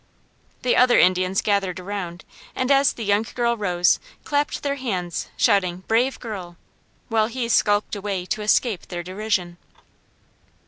[0.63, 5.83] The other Indians gathered round, and as the young girl rose clapped their hands, shouting
[5.87, 6.57] "Brave girl,"
[7.09, 9.57] while he skulked away to escape their derision.